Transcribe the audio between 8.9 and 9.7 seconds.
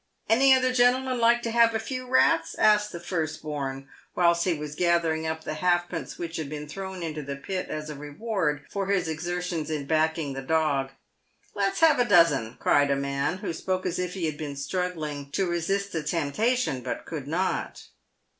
exertions